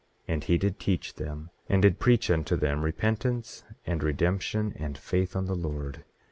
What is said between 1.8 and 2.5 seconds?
did preach